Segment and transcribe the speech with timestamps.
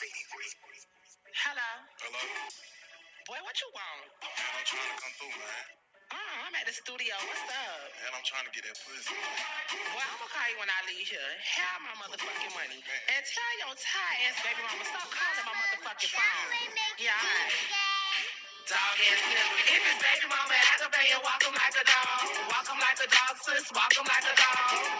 [0.00, 1.60] Hello?
[2.00, 2.24] Hello.
[3.28, 4.08] Boy, what you want?
[4.24, 5.64] Man, I'm trying to come through, man.
[6.08, 7.12] Uh, I'm at the studio.
[7.28, 7.84] What's up?
[8.00, 9.12] Man, I'm trying to get that pussy.
[9.12, 11.20] Boy, I'm gonna call you when I leave here.
[11.60, 12.80] Have my motherfucking money.
[12.80, 16.48] And tell your tired ass baby mama stop calling my motherfucking phone.
[16.96, 18.24] Yeah, alright.
[18.72, 19.52] Dog ass nigga.
[19.68, 22.24] If it's baby mama activated, walk him like a dog.
[22.48, 23.68] Walk him like a dog, sis.
[23.76, 24.99] Walk him like a dog.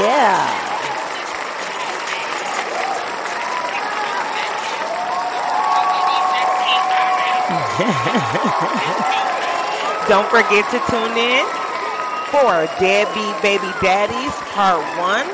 [0.00, 0.40] Yeah.
[10.08, 11.44] Don't forget to tune in
[12.30, 15.26] for Deadbeat Baby Daddies Part 1.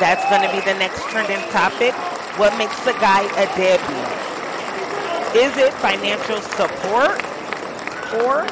[0.00, 1.92] That's going to be the next trending topic.
[2.38, 4.08] What makes a guy a deadbeat?
[5.36, 7.22] Is it financial support
[8.24, 8.46] or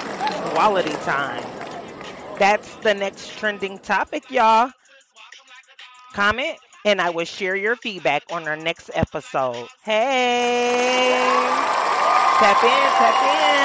[0.53, 1.62] quality time?
[2.43, 4.73] That's the next trending topic, y'all.
[6.12, 9.69] Comment and I will share your feedback on our next episode.
[9.85, 11.13] Hey!
[12.41, 13.62] Tap in, tap in.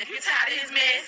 [0.00, 1.06] If you tired of his mess,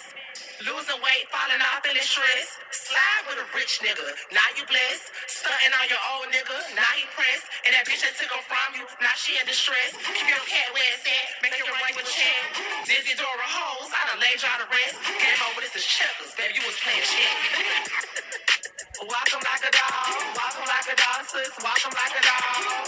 [0.67, 4.07] losing weight, falling off, feeling stressed, slide with a rich nigga.
[4.33, 6.59] Now you blessed, stunting on your old nigga.
[6.77, 8.85] Now he pressed, and that bitch that took him from you.
[9.03, 9.95] Now she in distress.
[9.97, 12.41] Keep your cat where it's at, make it run your check.
[12.89, 14.97] Dizzy Dora hoes, I done laid y'all to rest.
[15.07, 16.59] Game over, this is checkers, baby.
[16.59, 17.33] You was playing shit.
[19.03, 20.09] Walk 'em like a dog,
[20.39, 21.53] walk 'em like a dog, sis.
[21.63, 22.85] Walk 'em like a dog.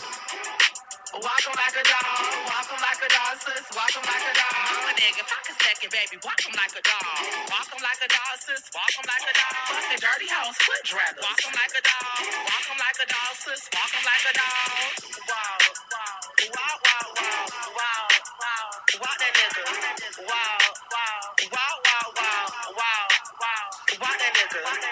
[1.22, 3.64] Walk 'em like a dog, walk 'em like a dog, sis.
[3.74, 4.54] Walk 'em like a dog.
[4.70, 6.16] I'm a nigga, pocket second, baby.
[6.24, 7.22] Walk 'em like a dog.
[7.50, 8.62] Walk 'em like a dog, sis.
[8.74, 9.56] Walk 'em like a dog.
[9.74, 11.22] Fucking dirty hoes, foot draggers.
[11.26, 12.22] Walk 'em like a dog.
[12.50, 13.62] Walk 'em like a dog, sis.
[13.74, 14.86] Walk 'em like a dog.
[15.30, 15.58] Wow,
[15.92, 16.18] wow,
[16.56, 17.46] wow, wow, wow,
[17.78, 18.08] wow,
[18.42, 18.66] wow.
[19.02, 19.64] Walk that nigga.
[20.30, 20.58] Wow,
[20.94, 21.20] wow,
[21.54, 22.46] wow, wow, wow,
[22.78, 23.06] wow,
[23.42, 23.66] wow.
[24.02, 24.87] Walk that nigga.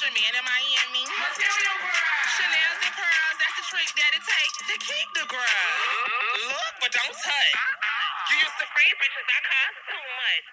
[0.00, 1.04] Pussy popping with your man in Miami.
[2.40, 5.66] Chanel's and pearls, that's the trick that it takes to keep the girl.
[6.48, 7.54] Look, but don't touch.
[7.56, 8.32] Uh-uh.
[8.32, 10.44] You used to free bitches, that cost too much.